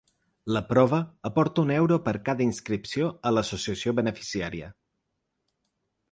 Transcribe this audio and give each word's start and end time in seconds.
La 0.55 0.61
prova 0.67 0.99
aporta 1.29 1.59
un 1.65 1.73
euro 1.75 1.99
per 2.07 2.13
cada 2.29 2.43
inscripció 2.45 3.09
a 3.31 3.33
l’associació 3.39 3.93
beneficiària. 4.01 4.71